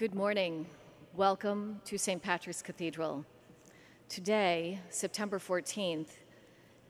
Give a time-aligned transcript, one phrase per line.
[0.00, 0.64] Good morning.
[1.14, 2.22] Welcome to St.
[2.22, 3.26] Patrick's Cathedral.
[4.08, 6.06] Today, September 14th,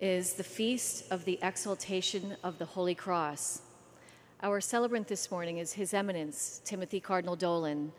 [0.00, 3.62] is the feast of the exaltation of the Holy Cross.
[4.44, 7.90] Our celebrant this morning is His Eminence, Timothy Cardinal Dolan,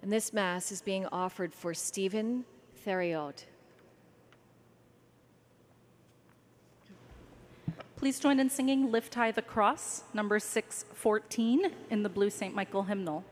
[0.00, 2.46] and this Mass is being offered for Stephen
[2.86, 3.44] Theriot.
[7.96, 12.54] Please join in singing Lift High the Cross, number 614, in the Blue St.
[12.54, 13.26] Michael hymnal.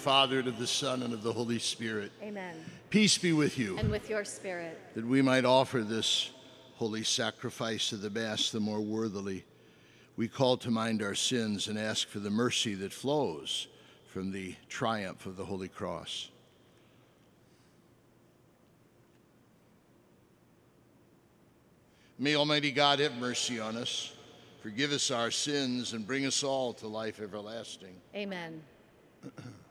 [0.00, 2.10] Father, and of the Son, and of the Holy Spirit.
[2.22, 2.56] Amen.
[2.88, 4.78] Peace be with you, And with your spirit.
[4.94, 6.30] that we might offer this
[6.76, 9.44] holy sacrifice of the Mass the more worthily.
[10.16, 13.68] We call to mind our sins and ask for the mercy that flows
[14.06, 16.30] from the triumph of the Holy Cross.
[22.18, 24.14] May Almighty God have mercy on us,
[24.62, 27.94] forgive us our sins, and bring us all to life everlasting.
[28.14, 28.62] Amen.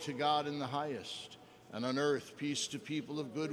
[0.00, 1.36] to God in the highest,
[1.72, 3.52] and on earth peace to people of good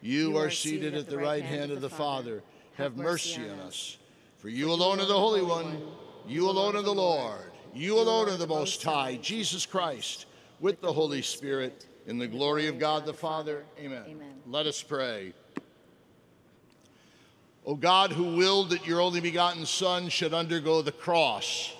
[0.00, 2.42] You are seated at the right hand of the Father.
[2.76, 3.96] Have mercy on us.
[4.38, 5.82] For you alone are the Holy One.
[6.26, 7.50] You alone are the Lord.
[7.74, 10.26] You alone are the Most High, Jesus Christ,
[10.60, 13.64] with the Holy Spirit, in the glory of God the Father.
[13.78, 14.02] Amen.
[14.46, 15.34] Let us pray.
[17.66, 21.74] O God, who willed that your only begotten Son should undergo the cross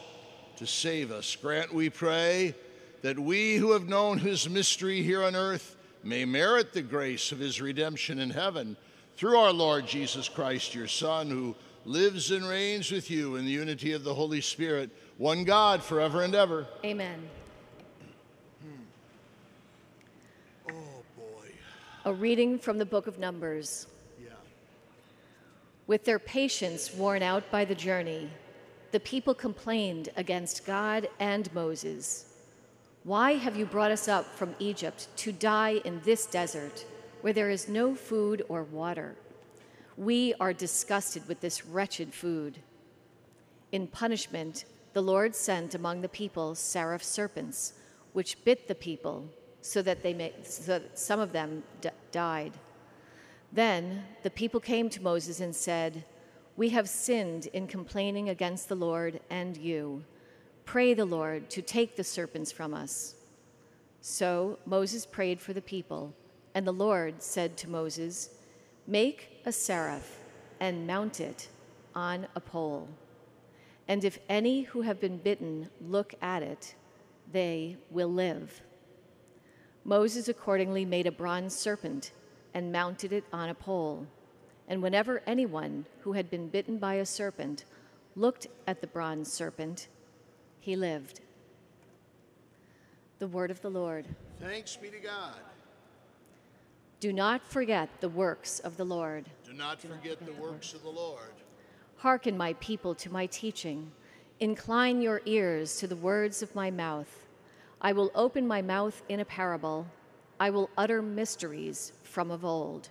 [0.56, 2.54] to save us, grant, we pray,
[3.02, 5.76] that we who have known his mystery here on earth
[6.08, 8.76] may merit the grace of his redemption in heaven
[9.16, 11.54] through our Lord Jesus Christ, your Son, who
[11.84, 16.22] lives and reigns with you in the unity of the Holy Spirit, one God forever
[16.22, 16.66] and ever.
[16.84, 17.28] Amen.
[18.62, 20.70] Hmm.
[20.70, 21.50] Oh, boy.
[22.04, 23.86] A reading from the book of Numbers.
[24.22, 24.30] Yeah.
[25.86, 28.30] With their patience worn out by the journey,
[28.92, 32.27] the people complained against God and Moses.
[33.08, 36.84] Why have you brought us up from Egypt to die in this desert
[37.22, 39.16] where there is no food or water?
[39.96, 42.58] We are disgusted with this wretched food.
[43.72, 47.72] In punishment, the Lord sent among the people seraph serpents,
[48.12, 49.24] which bit the people,
[49.62, 51.62] so that, they may, so that some of them
[52.12, 52.52] died.
[53.50, 56.04] Then the people came to Moses and said,
[56.58, 60.04] We have sinned in complaining against the Lord and you.
[60.70, 63.14] Pray the Lord to take the serpents from us.
[64.02, 66.12] So Moses prayed for the people,
[66.54, 68.28] and the Lord said to Moses,
[68.86, 70.18] Make a seraph
[70.60, 71.48] and mount it
[71.94, 72.86] on a pole.
[73.88, 76.74] And if any who have been bitten look at it,
[77.32, 78.60] they will live.
[79.86, 82.10] Moses accordingly made a bronze serpent
[82.52, 84.06] and mounted it on a pole.
[84.68, 87.64] And whenever anyone who had been bitten by a serpent
[88.14, 89.88] looked at the bronze serpent,
[90.68, 91.22] he lived.
[93.20, 94.04] The word of the Lord.
[94.38, 95.40] Thanks be to God.
[97.00, 99.24] Do not forget the works of the Lord.
[99.46, 101.32] Do not forget the works of the Lord.
[101.96, 103.90] Hearken, my people, to my teaching.
[104.40, 107.24] Incline your ears to the words of my mouth.
[107.80, 109.86] I will open my mouth in a parable.
[110.38, 112.90] I will utter mysteries from of old.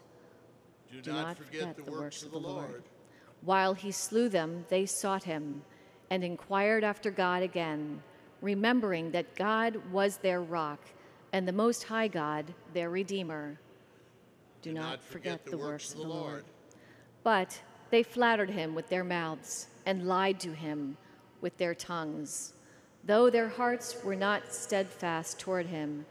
[0.92, 2.70] Do, Do not, forget, forget, the, works, of the Lord.
[2.70, 2.84] Lord.
[3.42, 5.62] While he slew them, they sought him
[6.10, 8.02] and inquired after God again,
[8.42, 10.80] remembering that God was their rock
[11.34, 13.60] and the Most High God their Redeemer.
[14.62, 16.32] Do, Do not, not forget, forget the works of the Lord.
[16.32, 16.44] Lord.
[17.24, 20.98] But they flattered him with their mouths and lied to him
[21.42, 22.54] with their tongues,
[23.04, 26.06] though their hearts were not steadfast toward him,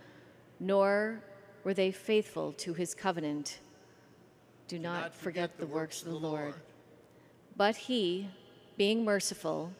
[0.60, 1.20] nor
[1.64, 3.58] were they faithful to his covenant.
[4.68, 6.40] Do, Do not, not forget, forget the works of the Lord.
[6.40, 6.54] Lord.
[7.56, 8.28] But he,
[8.76, 9.72] being merciful,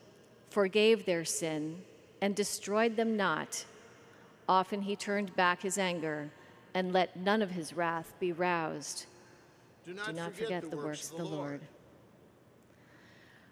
[0.51, 1.83] forgave their sin
[2.21, 3.65] and destroyed them not.
[4.49, 6.31] Often he turned back his anger
[6.75, 9.07] and let none of his wrath be roused.
[9.85, 11.37] Do not, Do not forget, forget the works of the Lord.
[11.39, 11.61] Lord.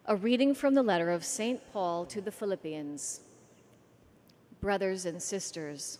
[0.06, 1.60] A reading from the letter of St.
[1.72, 3.20] Paul to the Philippians.
[4.60, 5.98] Brothers and sisters,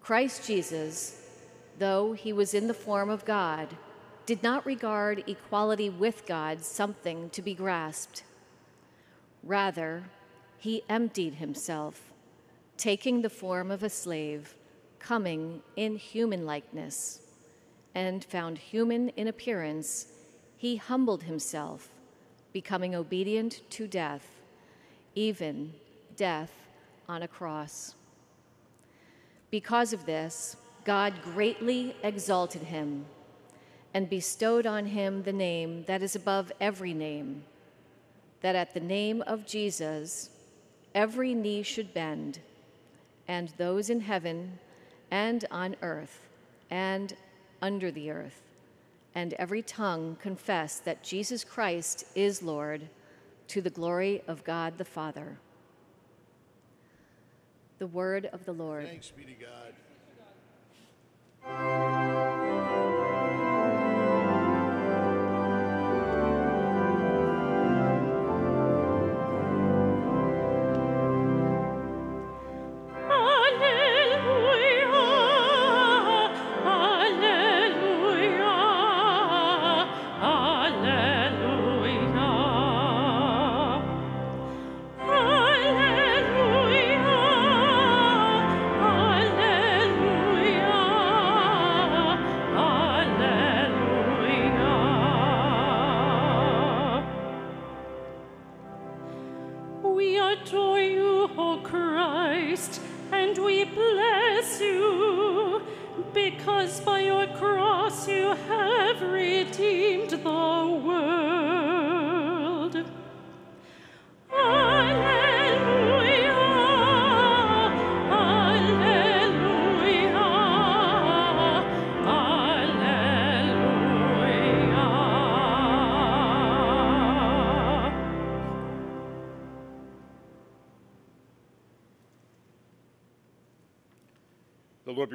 [0.00, 1.22] Christ Jesus,
[1.78, 3.68] though he was in the form of God,
[4.26, 8.24] did not regard equality with God something to be grasped.
[9.48, 10.04] Rather,
[10.58, 12.12] he emptied himself,
[12.76, 14.54] taking the form of a slave,
[14.98, 17.22] coming in human likeness,
[17.94, 20.08] and found human in appearance,
[20.58, 21.88] he humbled himself,
[22.52, 24.28] becoming obedient to death,
[25.14, 25.72] even
[26.14, 26.52] death
[27.08, 27.94] on a cross.
[29.50, 33.06] Because of this, God greatly exalted him
[33.94, 37.44] and bestowed on him the name that is above every name,
[38.40, 40.30] that at the name of Jesus
[40.94, 42.40] every knee should bend,
[43.26, 44.58] and those in heaven
[45.10, 46.26] and on earth
[46.70, 47.14] and
[47.60, 48.42] under the earth,
[49.14, 52.88] and every tongue confess that Jesus Christ is Lord
[53.48, 55.38] to the glory of God the Father.
[57.78, 58.86] The word of the Lord.
[58.86, 59.72] Thanks be to God.
[106.24, 111.87] Because by your cross you have redeemed the world.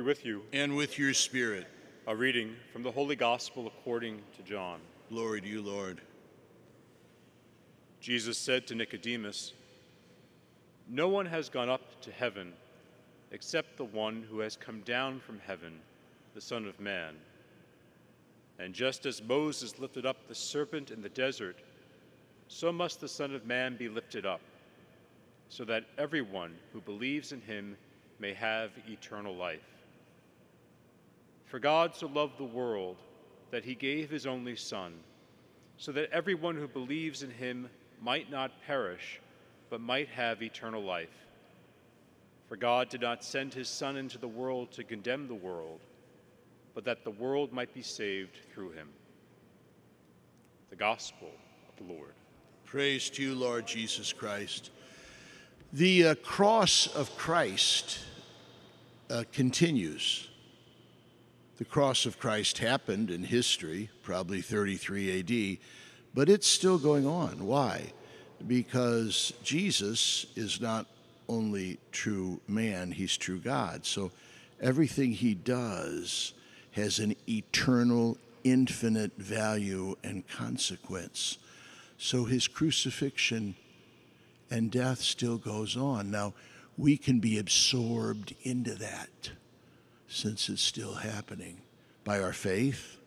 [0.03, 0.43] With you.
[0.51, 1.67] And with your spirit,
[2.07, 4.79] A reading from the Holy Gospel according to John.
[5.09, 6.01] glory to you, Lord.
[8.01, 9.53] Jesus said to Nicodemus,
[10.89, 12.53] No one has gone up to heaven
[13.31, 15.79] except the one who has come down from heaven,
[16.35, 17.15] the Son of Man.
[18.59, 21.57] And just as Moses lifted up the serpent in the desert,
[22.47, 24.41] so must the Son of Man be lifted up,
[25.49, 27.75] so that everyone who believes in him
[28.19, 29.72] may have eternal life.
[31.53, 32.97] For God so loved the world
[33.51, 34.91] that he gave his only Son,
[35.77, 37.69] so that everyone who believes in him
[38.01, 39.21] might not perish,
[39.69, 41.13] but might have eternal life.
[42.49, 45.81] For God did not send his Son into the world to condemn the world,
[46.73, 48.89] but that the world might be saved through him.
[50.71, 51.29] The Gospel
[51.69, 52.13] of the Lord.
[52.65, 54.71] Praise to you, Lord Jesus Christ.
[55.71, 57.99] The uh, cross of Christ
[59.11, 60.29] uh, continues.
[61.63, 65.57] The cross of Christ happened in history, probably 33 AD,
[66.13, 67.47] but it's still going on.
[67.47, 67.93] Why?
[68.45, 70.87] Because Jesus is not
[71.29, 73.85] only true man, he's true God.
[73.85, 74.11] So
[74.59, 76.33] Everything he does
[76.71, 81.37] has an eternal, infinite value and consequence.
[81.97, 83.55] So his crucifixion
[84.51, 86.11] and death still goes on.
[86.11, 86.33] Now,
[86.77, 89.31] we can be absorbed into that
[90.13, 91.57] since it's still happening.
[92.03, 92.97] By our faith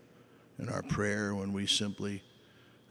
[0.59, 2.23] and our prayer when we simply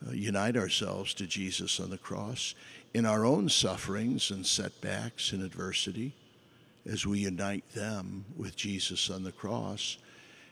[0.07, 2.55] uh, unite ourselves to Jesus on the cross,
[2.93, 6.13] in our own sufferings and setbacks and adversity,
[6.85, 9.97] as we unite them with Jesus on the cross,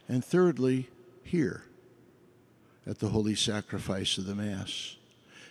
[0.09, 0.89] and thirdly,
[1.23, 1.63] here
[2.85, 4.97] at the holy sacrifice of the Mass,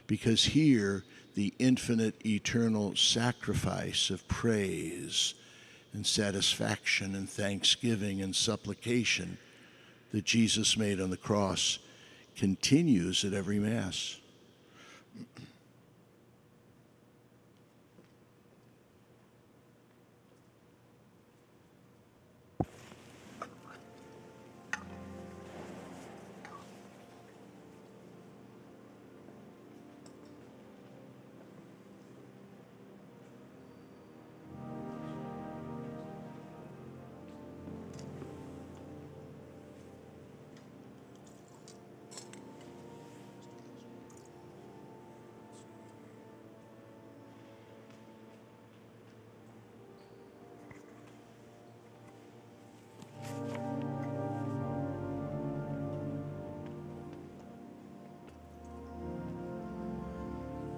[0.07, 1.05] because here
[1.35, 5.35] the infinite eternal sacrifice of praise
[5.93, 9.39] and satisfaction and thanksgiving and supplication
[10.13, 11.79] that Jesus made on the cross
[12.37, 14.19] continues at every Mass.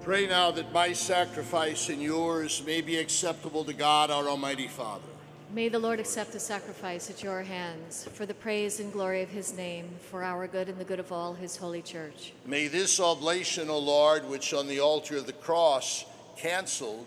[0.04, 5.08] Pray now that my sacrifice and yours may be acceptable to God, our Almighty Father.
[5.54, 9.30] May the Lord accept the sacrifice at your hands for the praise and glory of
[9.30, 12.34] his name, for our good and the good of all his holy church.
[12.44, 16.04] May this oblation, O Lord, which on the altar of the cross
[16.36, 17.06] canceled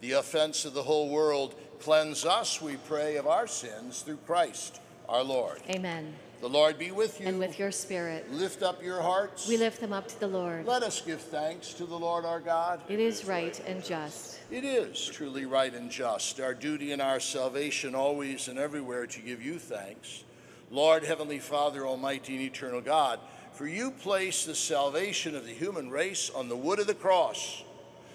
[0.00, 4.80] the offense of the whole world, cleanse us, we pray, of our sins through Christ
[5.12, 5.60] our Lord.
[5.68, 6.14] Amen.
[6.40, 7.26] The Lord be with you.
[7.26, 8.32] And with your spirit.
[8.32, 9.46] Lift up your hearts.
[9.46, 10.66] We lift them up to the Lord.
[10.66, 12.80] Let us give thanks to the Lord our God.
[12.88, 14.40] It is right and just.
[14.50, 19.20] It is truly right and just, our duty and our salvation always and everywhere to
[19.20, 20.24] give you thanks.
[20.70, 23.20] Lord, Heavenly Father, Almighty and Eternal God,
[23.52, 27.62] for you place the salvation of the human race on the wood of the cross,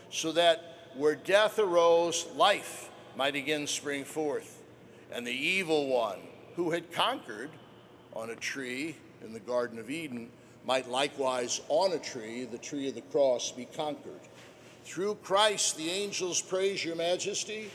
[0.09, 4.63] so that where death arose, life might again spring forth,
[5.11, 6.19] and the evil one
[6.57, 7.51] who had conquered
[8.13, 10.27] on a tree in the Garden of Eden
[10.65, 14.19] might likewise on a tree, the tree of the cross, be conquered.
[14.83, 17.69] Through Christ, the angels praise your majesty,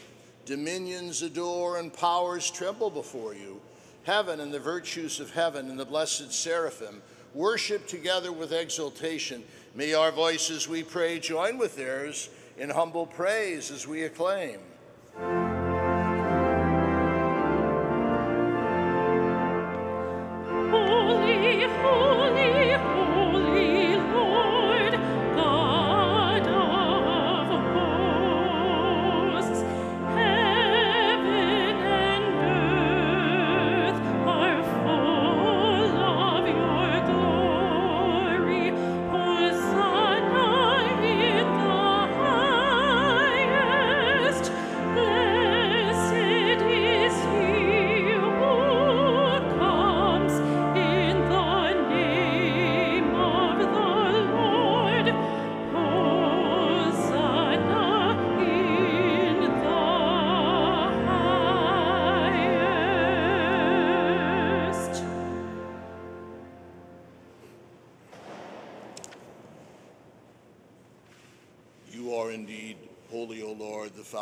[0.47, 3.61] dominions adore, and powers tremble before you.
[4.03, 7.03] Heaven and the virtues of heaven and the blessed seraphim
[7.35, 9.45] worship together with exultation.
[9.77, 14.59] May our voices, we pray, join with theirs in humble praise as we acclaim.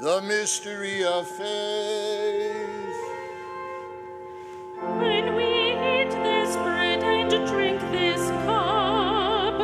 [0.00, 2.94] The mystery of faith.
[4.80, 9.58] When we eat this bread and drink this cup,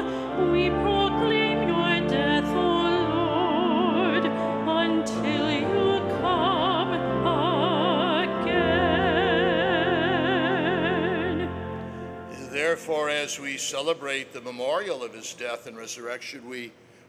[0.51, 2.81] we proclaim your death, O
[3.15, 6.95] Lord, until you come
[8.43, 8.99] again.
[12.51, 16.73] Therefore, as we celebrate the memorial of his death and resurrection, we,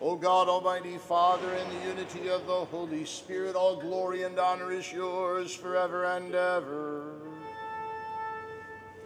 [0.00, 4.70] O God, Almighty Father, in the unity of the Holy Spirit, all glory and honor
[4.70, 7.14] is yours forever and ever.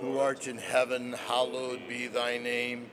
[0.00, 2.92] who art in heaven, hallowed be thy name.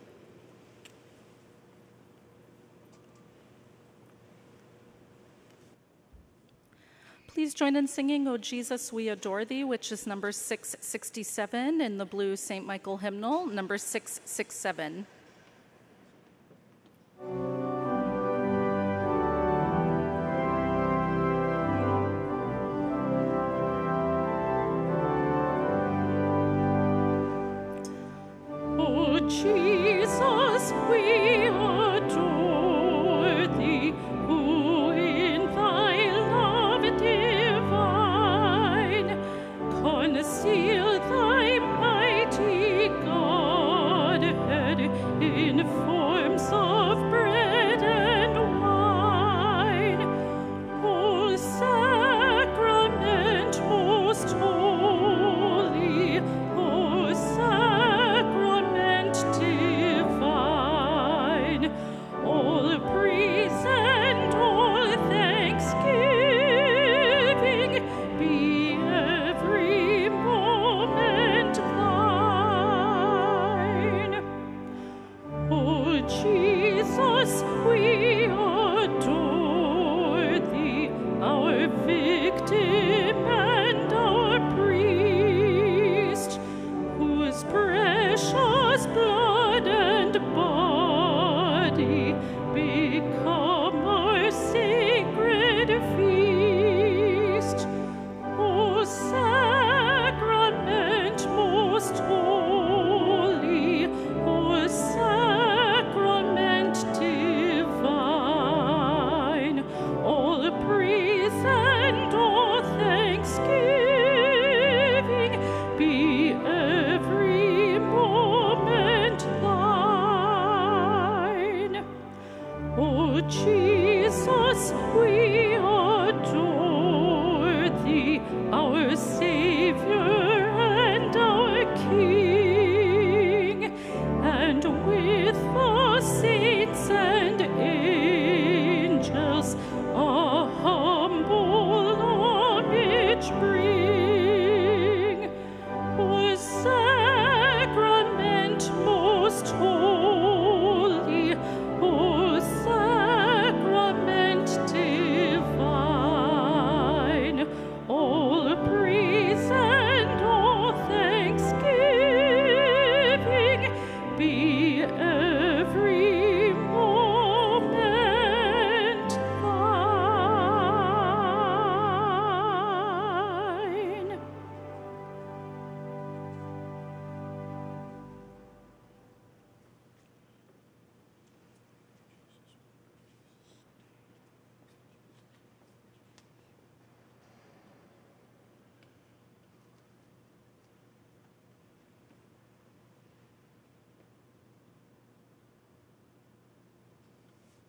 [7.41, 12.05] Please join in singing, O Jesus, we adore thee, which is number 667 in the
[12.05, 12.63] blue St.
[12.63, 15.07] Michael hymnal, number 667.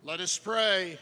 [0.05, 0.99] Let us pray.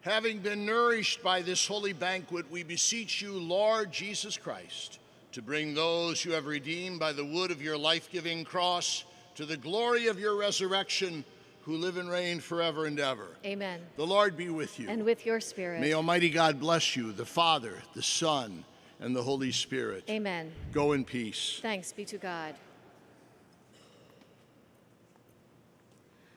[0.00, 4.98] Having been nourished by this holy banquet, we beseech you, Lord Jesus Christ,
[5.32, 9.04] to bring those you have redeemed by the wood of your life giving cross
[9.36, 11.24] to the glory of your resurrection,
[11.62, 13.28] who live and reign forever and ever.
[13.44, 13.80] Amen.
[13.96, 14.88] The Lord be with you.
[14.88, 15.80] And with your spirit.
[15.80, 18.64] May Almighty God bless you, the Father, the Son,
[19.00, 20.04] and the Holy Spirit.
[20.08, 20.52] Amen.
[20.72, 21.58] Go in peace.
[21.62, 22.54] Thanks be to God.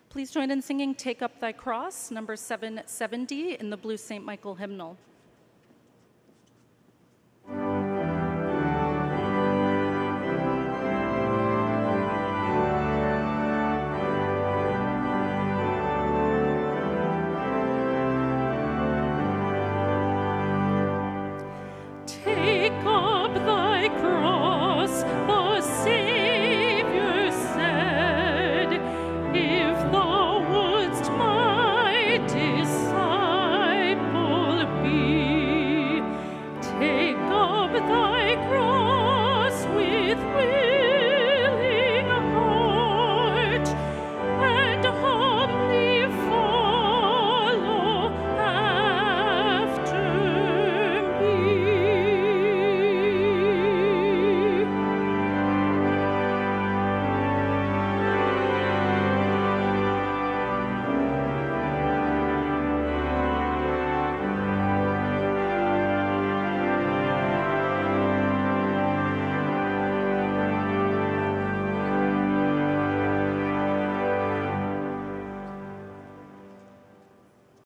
[0.10, 4.26] Please join in singing Take Up Thy Cross, number 770 in the Blue St.
[4.26, 4.98] Michael hymnal.